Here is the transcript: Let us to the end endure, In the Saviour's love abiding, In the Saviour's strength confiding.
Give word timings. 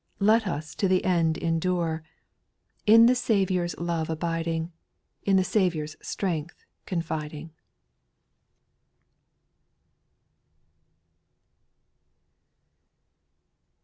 Let 0.19 0.47
us 0.47 0.73
to 0.81 0.87
the 0.87 1.05
end 1.05 1.37
endure, 1.37 2.01
In 2.87 3.05
the 3.05 3.13
Saviour's 3.13 3.77
love 3.77 4.09
abiding, 4.09 4.71
In 5.27 5.35
the 5.35 5.43
Saviour's 5.43 5.95
strength 6.01 6.63
confiding. 6.87 7.51